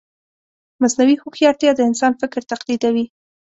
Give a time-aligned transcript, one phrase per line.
[0.81, 3.05] مصنوعي هوښیارتیا د انسان فکر تقلیدوي.